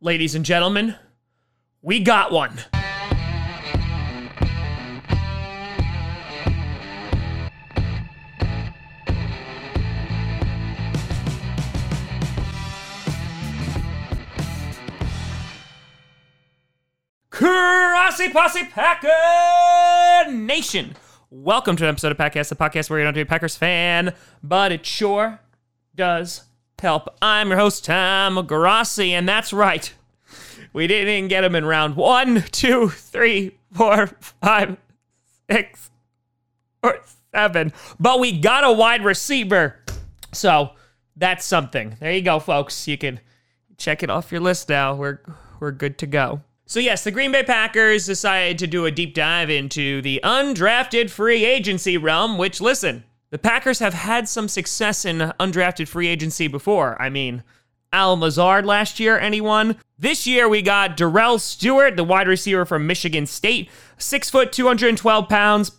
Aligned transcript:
ladies 0.00 0.34
and 0.34 0.44
gentlemen, 0.44 0.94
we 1.82 2.00
got 2.00 2.30
one. 2.30 2.60
Grossi 17.30 18.30
Posse 18.30 18.64
Packer 18.64 20.32
Nation. 20.32 20.96
Welcome 21.30 21.76
to 21.76 21.84
an 21.84 21.90
episode 21.90 22.12
of 22.12 22.18
Packcast, 22.18 22.48
the 22.48 22.56
podcast 22.56 22.90
where 22.90 22.98
you're 22.98 23.06
not 23.06 23.16
a 23.16 23.24
Packers 23.24 23.56
fan, 23.56 24.14
but 24.42 24.72
it 24.72 24.84
sure 24.86 25.40
does 25.94 26.47
help. 26.80 27.08
I'm 27.20 27.48
your 27.48 27.58
host, 27.58 27.84
Tom 27.84 28.46
Grossi, 28.46 29.14
and 29.14 29.28
that's 29.28 29.52
right. 29.52 29.92
We 30.72 30.86
didn't 30.86 31.28
get 31.28 31.44
him 31.44 31.54
in 31.54 31.64
round 31.64 31.96
one, 31.96 32.42
two, 32.52 32.88
three, 32.88 33.56
four, 33.72 34.08
five, 34.42 34.76
six, 35.50 35.90
or 36.82 37.00
seven, 37.34 37.72
but 37.98 38.20
we 38.20 38.38
got 38.38 38.64
a 38.64 38.72
wide 38.72 39.04
receiver. 39.04 39.76
So 40.32 40.70
that's 41.16 41.44
something. 41.44 41.96
There 42.00 42.12
you 42.12 42.22
go, 42.22 42.38
folks. 42.38 42.86
You 42.86 42.98
can 42.98 43.20
check 43.76 44.02
it 44.02 44.10
off 44.10 44.30
your 44.30 44.40
list 44.40 44.68
now. 44.68 44.94
We're 44.94 45.20
we're 45.60 45.72
good 45.72 45.98
to 45.98 46.06
go. 46.06 46.42
So 46.66 46.80
yes, 46.80 47.02
the 47.02 47.10
Green 47.10 47.32
Bay 47.32 47.42
Packers 47.44 48.04
decided 48.04 48.58
to 48.58 48.66
do 48.66 48.84
a 48.84 48.90
deep 48.90 49.14
dive 49.14 49.48
into 49.48 50.02
the 50.02 50.20
undrafted 50.22 51.08
free 51.08 51.44
agency 51.44 51.96
realm, 51.96 52.36
which 52.36 52.60
listen, 52.60 53.04
the 53.30 53.38
Packers 53.38 53.78
have 53.78 53.94
had 53.94 54.28
some 54.28 54.48
success 54.48 55.04
in 55.04 55.18
undrafted 55.38 55.88
free 55.88 56.08
agency 56.08 56.48
before. 56.48 57.00
I 57.00 57.10
mean, 57.10 57.42
Al 57.92 58.18
Lazard 58.18 58.66
last 58.66 59.00
year, 59.00 59.18
anyone? 59.18 59.76
This 59.98 60.26
year 60.26 60.48
we 60.48 60.62
got 60.62 60.96
Darrell 60.96 61.38
Stewart, 61.38 61.96
the 61.96 62.04
wide 62.04 62.28
receiver 62.28 62.64
from 62.64 62.86
Michigan 62.86 63.26
State, 63.26 63.70
six 63.96 64.30
foot, 64.30 64.52
212 64.52 65.28
pounds. 65.28 65.72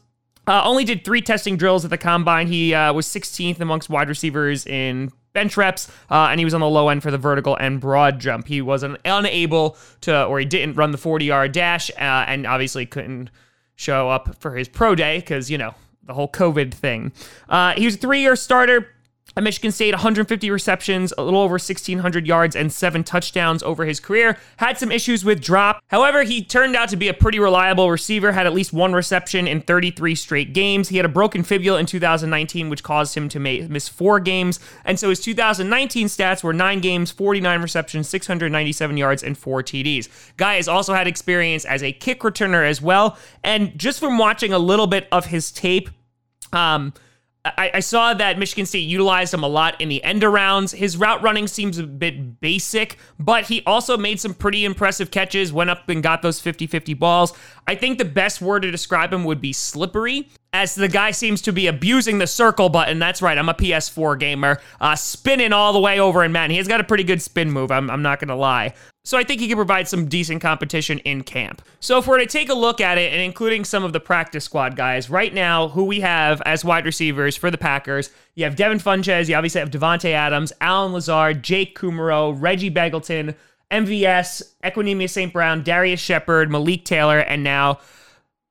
Uh, 0.48 0.64
only 0.66 0.84
did 0.84 1.06
three 1.06 1.22
testing 1.22 1.58
drills 1.58 1.86
at 1.86 1.92
the 1.92 1.98
combine. 1.98 2.48
He 2.48 2.73
uh, 2.73 2.92
was 2.92 3.06
16th 3.08 3.60
amongst 3.60 3.90
wide 3.90 4.10
receivers 4.10 4.66
in 4.66 5.12
bench 5.34 5.56
reps, 5.58 5.92
uh, 6.10 6.30
and 6.32 6.40
he 6.40 6.45
was 6.45 6.56
on 6.56 6.62
the 6.62 6.70
low 6.70 6.90
end 6.90 7.04
for 7.04 7.12
the 7.12 7.20
vertical 7.20 7.56
and 7.58 7.80
broad 7.80 8.20
jump. 8.20 8.48
He 8.48 8.62
was 8.62 8.82
an, 8.82 8.98
unable 9.06 9.78
to, 10.02 10.26
or 10.26 10.40
he 10.40 10.45
didn't 10.45 10.76
run 10.76 10.92
the 10.92 10.98
40 10.98 11.26
yard 11.26 11.52
dash, 11.52 11.92
uh, 11.92 12.26
and 12.28 12.48
obviously 12.48 12.88
couldn't 12.88 13.30
show 13.76 14.10
up 14.10 14.42
for 14.42 14.56
his 14.56 14.68
pro 14.68 14.95
day 14.95 15.20
because, 15.20 15.52
you 15.52 15.58
know, 15.60 15.76
the 16.10 16.14
whole 16.16 16.28
COVID 16.28 16.74
thing. 16.74 17.14
Uh, 17.48 17.74
he 17.74 17.86
was 17.86 17.96
a 17.96 17.98
three 18.00 18.20
year 18.20 18.36
starter 18.36 18.90
at 19.38 19.44
Michigan 19.44 19.72
State, 19.72 19.94
150 19.94 20.50
receptions, 20.50 21.14
a 21.18 21.24
little 21.24 21.40
over 21.40 21.54
1,600 21.54 22.28
yards, 22.28 22.56
and 22.56 22.72
seven 22.72 23.04
touchdowns 23.04 23.62
over 23.64 23.86
his 23.86 24.00
career. 24.00 24.38
Had 24.58 24.78
some 24.78 24.92
issues 24.92 25.24
with 25.24 25.42
drop. 25.42 25.82
However, 25.88 26.24
he 26.24 26.44
turned 26.44 26.76
out 26.76 26.90
to 26.90 26.98
be 26.98 27.08
a 27.08 27.14
pretty 27.14 27.40
reliable 27.40 27.92
receiver, 27.92 28.32
had 28.32 28.48
at 28.48 28.54
least 28.54 28.74
one 28.74 28.94
reception 28.94 29.48
in 29.48 29.62
33 29.62 30.16
straight 30.16 30.54
games. 30.54 30.90
He 30.90 30.98
had 30.98 31.06
a 31.06 31.10
broken 31.10 31.44
fibula 31.44 31.80
in 31.80 31.86
2019, 31.86 32.70
which 32.70 32.84
caused 32.84 33.16
him 33.16 33.30
to 33.30 33.40
miss 33.40 33.88
four 33.88 34.20
games. 34.20 34.60
And 34.84 35.00
so 35.00 35.10
his 35.10 35.20
2019 35.22 36.08
stats 36.08 36.44
were 36.44 36.54
nine 36.54 36.80
games, 36.80 37.12
49 37.12 37.62
receptions, 37.62 38.10
697 38.10 38.98
yards, 38.98 39.23
and 39.23 39.38
four 39.38 39.62
TDs. 39.64 40.10
Guy 40.38 40.56
has 40.56 40.68
also 40.68 40.94
had 40.94 41.08
experience 41.08 41.66
as 41.66 41.84
a 41.84 41.92
kick 41.92 42.22
returner 42.22 42.68
as 42.68 42.82
well. 42.82 43.18
And 43.44 43.78
just 43.78 44.00
from 44.00 44.18
watching 44.18 44.54
a 44.54 44.60
little 44.60 44.88
bit 44.88 45.08
of 45.12 45.28
his 45.28 45.52
tape, 45.52 45.90
um, 46.53 46.94
I, 47.45 47.72
I, 47.75 47.80
saw 47.80 48.14
that 48.14 48.38
Michigan 48.38 48.66
State 48.66 48.80
utilized 48.80 49.33
him 49.33 49.44
a 49.44 49.47
lot 49.47 49.80
in 49.80 49.88
the 49.88 50.03
end 50.03 50.23
arounds. 50.23 50.75
His 50.75 50.97
route 50.97 51.22
running 51.22 51.47
seems 51.47 51.78
a 51.78 51.83
bit 51.83 52.42
basic, 52.42 52.97
but 53.17 53.45
he 53.45 53.64
also 53.66 53.97
made 53.97 54.19
some 54.19 54.33
pretty 54.33 54.66
impressive 54.66 55.09
catches, 55.09 55.53
went 55.53 55.70
up 55.70 55.88
and 55.88 56.03
got 56.03 56.22
those 56.22 56.42
50 56.42 56.67
50 56.67 56.94
balls. 56.95 57.33
I 57.66 57.75
think 57.75 57.97
the 57.97 58.05
best 58.05 58.42
word 58.42 58.64
to 58.64 58.72
describe 58.72 59.14
him 59.14 59.23
would 59.23 59.39
be 59.39 59.53
slippery, 59.53 60.27
as 60.52 60.75
the 60.75 60.88
guy 60.88 61.11
seems 61.11 61.42
to 61.43 61.54
be 61.54 61.67
abusing 61.67 62.17
the 62.17 62.27
circle 62.27 62.70
button. 62.70 62.99
That's 62.99 63.21
right, 63.21 63.37
I'm 63.37 63.49
a 63.49 63.54
PS4 63.54 64.20
gamer, 64.20 64.60
uh, 64.82 64.95
spinning 64.95 65.54
all 65.54 65.73
the 65.73 65.80
way 65.80 65.99
over. 65.99 66.23
And 66.23 66.33
man, 66.33 66.49
he's 66.49 66.67
got 66.67 66.80
a 66.80 66.83
pretty 66.83 67.04
good 67.04 67.21
spin 67.21 67.52
move, 67.52 67.71
I'm, 67.71 67.89
I'm 67.89 68.02
not 68.02 68.20
going 68.20 68.30
to 68.30 68.36
lie. 68.36 68.73
So 69.05 69.17
I 69.17 69.23
think 69.23 69.42
he 69.42 69.48
can 69.48 69.55
provide 69.55 69.88
some 69.88 70.08
decent 70.08 70.42
competition 70.42 70.99
in 70.99 71.23
camp. 71.23 71.61
So 71.80 71.98
if 71.98 72.05
we're 72.05 72.20
to 72.20 72.26
take 72.26 72.49
a 72.49 72.54
look 72.54 72.82
at 72.82 72.98
it 72.98 73.11
and 73.11 73.21
including 73.21 73.64
some 73.64 73.83
of 73.83 73.93
the 73.93 73.99
practice 73.99 74.43
squad 74.43 74.76
guys, 74.76 75.09
right 75.09 75.33
now, 75.33 75.70
who 75.70 75.86
we 75.86 76.02
have 76.02 76.42
as 76.45 76.65
wide 76.65 76.86
receivers 76.86 77.36
for 77.36 77.49
the 77.49 77.58
Packers, 77.58 78.11
you 78.36 78.43
have 78.43 78.55
Devin 78.55 78.80
Funchess, 78.80 79.27
you 79.27 79.36
obviously 79.36 79.59
have 79.59 79.71
Davante 79.71 80.11
Adams, 80.11 80.54
Allen 80.61 80.93
Lazard, 80.93 81.43
Jake 81.43 81.77
Kumerow, 81.77 82.36
Reggie 82.39 82.70
Begelton, 82.70 83.36
MVS, 83.71 84.43
Equanimeous 84.64 85.11
St. 85.11 85.32
Brown, 85.32 85.64
Darrius 85.64 85.99
Shepherd, 85.99 86.52
Malik 86.52 86.86
Taylor, 86.86 87.20
and 87.20 87.43
now 87.43 87.80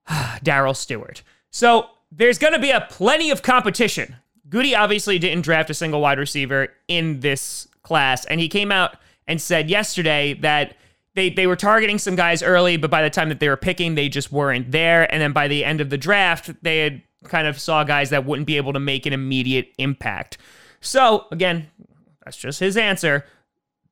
Darrell 0.43 0.75
Stewart. 0.75 1.23
So 1.51 1.89
there's 2.11 2.39
going 2.39 2.53
to 2.53 2.59
be 2.59 2.71
a 2.71 2.87
plenty 2.91 3.31
of 3.31 3.43
competition. 3.43 4.17
Gutey 4.49 4.77
obviously 4.77 5.19
didn't 5.19 5.43
draft 5.43 5.71
a 5.71 5.75
single 5.75 6.01
wide 6.01 6.19
receiver 6.19 6.69
in 6.89 7.21
this 7.21 7.69
class, 7.83 8.25
and 8.25 8.41
he 8.41 8.49
came 8.49 8.73
out 8.73 8.97
and 9.27 9.41
said 9.41 9.69
yesterday 9.69 10.35
that 10.35 10.77
they, 11.15 11.31
they 11.31 11.47
were 11.47 11.57
targeting 11.57 11.99
some 11.99 12.17
guys 12.17 12.43
early, 12.43 12.77
but 12.77 12.91
by 12.91 13.03
the 13.03 13.11
time 13.11 13.29
that 13.29 13.41
they 13.41 13.49
were 13.49 13.57
picking, 13.57 13.95
they 13.95 14.09
just 14.09 14.31
weren't 14.33 14.71
there. 14.71 15.13
And 15.13 15.21
then 15.21 15.33
by 15.33 15.49
the 15.49 15.65
end 15.65 15.81
of 15.81 15.91
the 15.91 15.99
draft, 15.99 16.51
they 16.63 16.79
had 16.79 17.03
kind 17.25 17.47
of 17.47 17.59
saw 17.59 17.85
guys 17.85 18.11
that 18.11 18.25
wouldn't 18.25 18.47
be 18.47 18.57
able 18.57 18.73
to 18.73 18.81
make 18.81 19.05
an 19.05 19.13
immediate 19.13 19.73
impact. 19.79 20.39
So, 20.81 21.27
again, 21.33 21.69
that's 22.25 22.37
just 22.37 22.61
his 22.61 22.77
answer. 22.77 23.27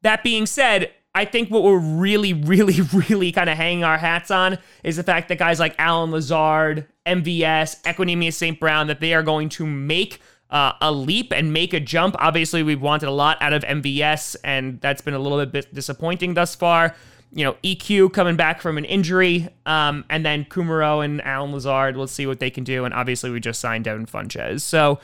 That 0.03 0.23
being 0.23 0.47
said, 0.47 0.93
I 1.17 1.25
think 1.25 1.51
what 1.51 1.63
we're 1.63 1.79
really, 1.79 2.33
really, 2.53 2.83
really 2.83 3.33
kind 3.33 3.49
of 3.49 3.57
hanging 3.57 3.83
our 3.83 3.97
hats 3.97 4.31
on 4.31 4.59
is 4.85 4.97
the 4.97 5.03
fact 5.03 5.29
that 5.31 5.39
guys 5.39 5.59
like 5.59 5.75
Allen 5.79 6.11
Lazard, 6.11 6.87
MVS, 7.07 7.83
Equanimeous 7.83 8.35
St. 8.35 8.61
Brown, 8.61 8.87
that 8.89 9.01
they 9.01 9.15
are 9.15 9.23
going 9.23 9.49
to 9.49 9.67
make 9.67 10.21
uh, 10.51 10.73
a 10.81 10.93
leap 10.93 11.33
and 11.33 11.53
make 11.53 11.73
a 11.73 11.81
jump. 11.81 12.17
Obviously, 12.19 12.63
we've 12.63 12.83
wanted 12.83 13.09
a 13.09 13.13
lot 13.13 13.39
out 13.41 13.55
of 13.55 13.63
MVS, 13.65 14.37
and 14.45 14.79
that's 14.83 15.01
been 15.01 15.15
a 15.15 15.19
little 15.19 15.45
bit 15.47 15.73
disappointing 15.75 16.35
thus 16.35 16.55
far. 16.55 16.95
You 17.33 17.45
know, 17.45 17.57
EQ 17.65 18.13
coming 18.13 18.37
back 18.37 18.61
from 18.61 18.77
an 18.79 18.85
injury, 18.85 19.49
um, 19.65 20.05
and 20.11 20.25
then 20.25 20.45
Kumerow 20.45 21.05
and 21.05 21.25
Allen 21.25 21.53
Lazard. 21.53 21.97
Let's 21.97 22.13
see 22.13 22.27
what 22.27 22.41
they 22.41 22.51
can 22.51 22.63
do. 22.63 22.85
And 22.85 22.93
obviously, 22.93 23.31
we 23.31 23.41
just 23.41 23.61
signed 23.61 23.85
Devin 23.85 24.07
Funchess. 24.07 24.61
So 24.61 25.01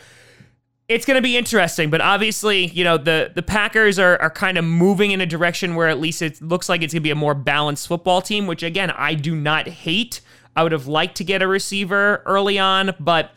it's 0.92 1.06
going 1.06 1.16
to 1.16 1.22
be 1.22 1.36
interesting. 1.36 1.90
But 1.90 2.00
obviously, 2.00 2.66
you 2.66 2.84
know, 2.84 2.98
the 2.98 3.32
the 3.34 3.42
Packers 3.42 3.98
are 3.98 4.20
are 4.20 4.30
kind 4.30 4.58
of 4.58 4.64
moving 4.64 5.10
in 5.10 5.20
a 5.20 5.26
direction 5.26 5.74
where 5.74 5.88
at 5.88 6.00
least 6.00 6.22
it 6.22 6.40
looks 6.40 6.68
like 6.68 6.82
it's 6.82 6.92
going 6.92 7.00
to 7.00 7.04
be 7.04 7.10
a 7.10 7.16
more 7.16 7.34
balanced 7.34 7.88
football 7.88 8.22
team. 8.22 8.46
Which 8.46 8.62
again, 8.62 8.90
I 8.90 9.14
do 9.14 9.34
not 9.34 9.68
hate. 9.68 10.20
I 10.54 10.62
would 10.62 10.72
have 10.72 10.86
liked 10.86 11.16
to 11.16 11.24
get 11.24 11.40
a 11.42 11.48
receiver 11.48 12.22
early 12.26 12.58
on, 12.58 12.94
but 13.00 13.32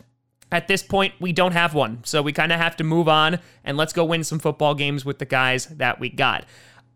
at 0.52 0.68
this 0.68 0.84
point, 0.84 1.14
we 1.20 1.32
don't 1.32 1.54
have 1.54 1.74
one. 1.74 2.02
So 2.04 2.22
we 2.22 2.34
kind 2.34 2.52
of 2.52 2.60
have 2.60 2.76
to 2.78 2.84
move 2.84 3.08
on 3.08 3.40
and 3.64 3.78
let's 3.78 3.94
go 3.94 4.06
win 4.06 4.24
some 4.24 4.40
football 4.40 4.76
games 4.76 5.06
with 5.06 5.20
the 5.20 5.26
guys 5.26 5.66
that 5.68 6.00
we 6.00 6.10
got. 6.10 6.46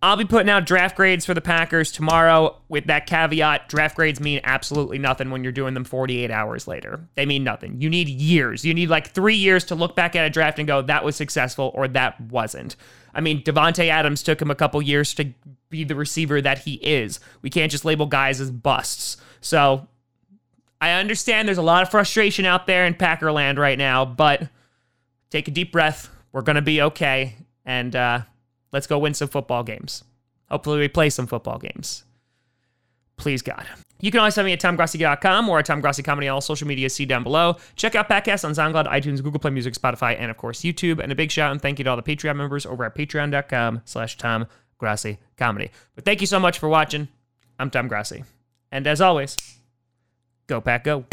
I'll 0.02 0.16
be 0.16 0.26
putting 0.26 0.50
out 0.50 0.66
draft 0.66 0.96
grades 0.96 1.26
for 1.26 1.34
the 1.34 1.42
Packers 1.42 1.92
tomorrow 1.92 2.56
with 2.70 2.88
that 2.88 3.06
caveat. 3.06 3.68
Draft 3.68 3.98
grades 3.98 4.22
mean 4.22 4.40
absolutely 4.46 4.98
nothing 4.98 5.30
when 5.30 5.44
you're 5.44 5.52
doing 5.52 5.74
them 5.74 5.84
48 5.84 6.32
hours 6.32 6.68
later. 6.68 7.02
They 7.16 7.26
mean 7.26 7.44
nothing. 7.44 7.82
You 7.82 7.90
need 7.90 8.08
years. 8.08 8.64
You 8.64 8.74
need 8.74 8.90
like 8.90 9.10
three 9.10 9.36
years 9.36 9.66
to 9.66 9.76
look 9.76 9.98
back 9.98 10.16
at 10.16 10.26
a 10.26 10.30
draft 10.30 10.58
and 10.58 10.68
go, 10.68 10.82
that 10.84 11.04
was 11.04 11.18
successful 11.18 11.72
or 11.76 11.90
that 11.90 12.20
wasn't. 12.22 12.78
I 13.14 13.20
mean, 13.20 13.44
Davante 13.44 13.90
Adams 13.90 14.24
took 14.24 14.42
him 14.42 14.50
a 14.50 14.56
couple 14.56 14.82
years 14.82 15.14
to 15.16 15.34
be 15.70 15.84
the 15.84 15.96
receiver 15.96 16.42
that 16.42 16.60
he 16.60 16.76
is. 16.76 17.20
We 17.42 17.50
can't 17.50 17.72
just 17.72 17.84
label 17.84 18.06
guys 18.06 18.40
as 18.40 18.52
busts. 18.52 19.18
So 19.42 19.86
I 20.80 20.92
understand 20.92 21.48
there's 21.48 21.58
a 21.58 21.62
lot 21.64 21.84
of 21.84 21.92
frustration 21.92 22.46
out 22.46 22.68
there 22.68 22.86
in 22.86 22.94
Packerland 22.94 23.58
right 23.58 23.78
now, 23.78 24.06
but 24.06 24.48
take 25.30 25.50
a 25.50 25.52
deep 25.52 25.74
breath. 25.74 26.10
We're 26.32 26.42
going 26.42 26.56
to 26.56 26.62
be 26.62 26.82
okay. 26.84 27.36
And 27.66 27.96
uh, 27.96 28.22
let's 28.72 28.88
go 28.88 28.98
win 29.00 29.14
some 29.14 29.28
football 29.28 29.64
games. 29.64 30.04
Hopefully, 30.50 30.80
we 30.80 30.88
play 30.88 31.10
some 31.10 31.28
football 31.28 31.58
games. 31.60 32.04
Please, 33.18 33.42
God. 33.42 33.68
You 34.00 34.12
can 34.12 34.20
always 34.20 34.36
find 34.36 34.46
me 34.46 34.54
at 34.54 34.62
TomGrossi.com 34.62 35.50
or 35.50 35.60
at 35.60 35.66
Tom 35.66 35.82
on 35.84 36.28
all 36.30 36.42
social 36.42 36.68
media. 36.68 36.90
See 36.90 37.06
down 37.06 37.24
below. 37.24 37.58
Check 37.76 37.96
out 37.96 38.08
Packcast 38.08 38.46
on 38.46 38.54
SoundCloud, 38.54 38.88
iTunes, 38.88 39.22
Google 39.22 39.40
Play 39.40 39.52
Music, 39.52 39.74
Spotify, 39.74 40.16
and 40.18 40.32
of 40.32 40.38
course 40.38 40.62
YouTube. 40.62 41.00
And 41.00 41.12
a 41.12 41.16
big 41.16 41.30
shout 41.30 41.52
and 41.52 41.62
thank 41.62 41.80
you 41.80 41.84
to 41.84 41.90
all 41.90 41.98
the 41.98 42.04
Patreon 42.04 42.38
members 42.38 42.66
over 42.66 42.86
at 42.86 42.96
patreon.com 42.96 43.82
slash 43.84 44.18
Tom 44.18 44.48
Comedy. 45.38 45.72
But 45.96 46.06
thank 46.06 46.22
you 46.22 46.28
so 46.28 46.40
much 46.40 46.58
for 46.58 46.70
watching. 46.70 47.10
I'm 47.60 47.70
Tom 47.70 47.90
Grossi. 47.90 48.24
And 48.72 48.88
as 48.88 49.02
always, 49.02 49.36
Go 50.48 50.62
Pack 50.62 50.86
Go. 50.86 51.06